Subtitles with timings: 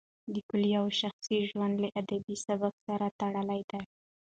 [0.33, 3.81] د کویلیو شخصي ژوند له ادبي سبک سره تړلی دی.